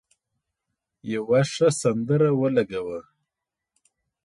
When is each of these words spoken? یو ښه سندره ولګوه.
یو 1.13 1.23
ښه 1.53 1.67
سندره 1.81 2.29
ولګوه. 2.41 2.99